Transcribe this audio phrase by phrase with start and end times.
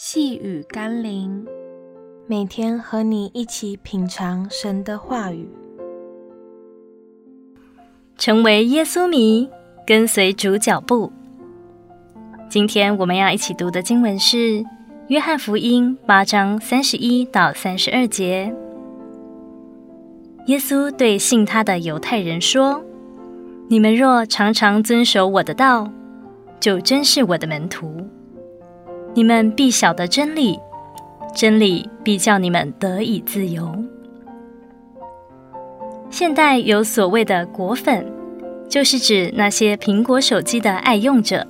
[0.00, 1.44] 细雨甘霖，
[2.28, 5.48] 每天和你一起品尝神的话语，
[8.16, 9.50] 成为耶稣迷，
[9.84, 11.10] 跟随主脚步。
[12.48, 14.36] 今天我们要一起读的经文是
[15.08, 18.54] 《约翰福音》八章三十一到三十二节。
[20.46, 22.80] 耶稣对信他的犹太人说
[23.66, 25.90] ：“你们若常常遵守我的道，
[26.60, 28.08] 就真是我的门徒。”
[29.14, 30.58] 你们必晓得真理，
[31.34, 33.74] 真理必叫你们得以自由。
[36.10, 38.06] 现代有所谓的果粉，
[38.68, 41.46] 就是指那些苹果手机的爱用者，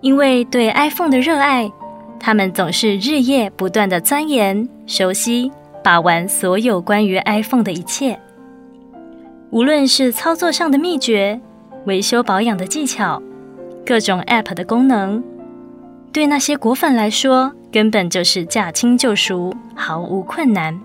[0.00, 1.70] 因为对 iPhone 的热爱，
[2.18, 5.50] 他们总是日夜不断的钻研、熟悉、
[5.82, 8.18] 把玩所有关于 iPhone 的一切，
[9.50, 11.40] 无论是操作上的秘诀、
[11.86, 13.22] 维修保养的技巧、
[13.86, 15.22] 各种 App 的功能。
[16.12, 20.78] 对那些果粉来说，根本就是驾轻就熟，毫无困难。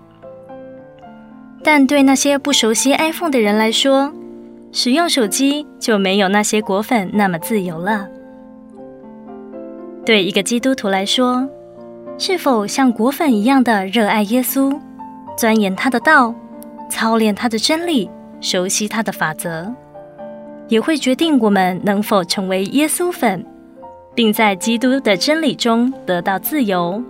[1.62, 4.12] 但对那些不熟悉 iPhone 的人来说，
[4.70, 8.06] 使用手机就没有那些果粉那么自由了。
[10.04, 11.48] 对一个基督徒来说，
[12.18, 14.78] 是否像果粉一样的热爱耶稣，
[15.36, 16.34] 钻研他的道，
[16.90, 18.10] 操练他的真理，
[18.42, 19.72] 熟悉他的法则，
[20.68, 23.44] 也会决定我们能否成为耶稣粉。
[24.14, 27.02] 并在基督的真理中得到自由。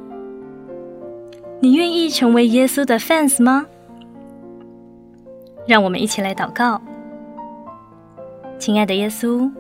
[1.61, 3.67] 你愿意成为耶稣的 fans 吗？
[5.67, 6.81] 让我们一起来祷告。
[8.59, 9.51] 亲爱的耶稣，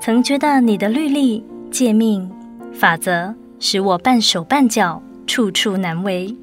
[0.00, 2.30] 曾觉得你的律例、诫命、
[2.72, 6.34] 法则使我半手半脚，处处难为。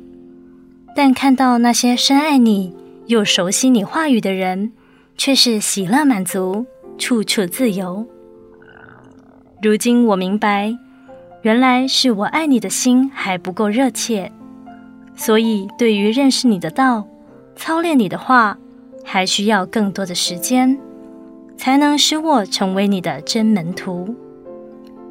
[0.95, 2.75] 但看到那些深爱你
[3.07, 4.71] 又熟悉你话语的人，
[5.17, 6.65] 却是喜乐满足，
[6.97, 8.05] 处处自由。
[9.61, 10.77] 如今我明白，
[11.41, 14.31] 原来是我爱你的心还不够热切，
[15.15, 17.07] 所以对于认识你的道、
[17.55, 18.57] 操练你的话，
[19.03, 20.77] 还需要更多的时间，
[21.57, 24.13] 才能使我成为你的真门徒，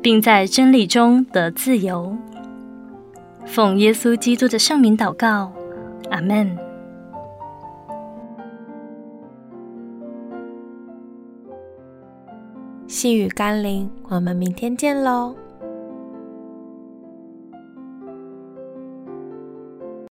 [0.03, 2.17] 并在真理中得自由。
[3.47, 5.53] 奉耶稣基督的圣名祷告，
[6.11, 6.64] 阿门。
[12.87, 15.35] 细雨甘霖，我们明天见喽。